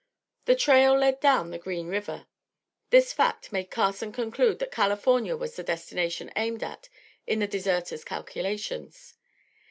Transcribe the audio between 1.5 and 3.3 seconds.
the Green River. This